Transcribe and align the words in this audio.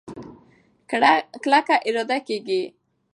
ګړه 0.89 1.11
کلکه 1.43 1.75
ادا 1.87 2.17
کېږي. 2.27 2.61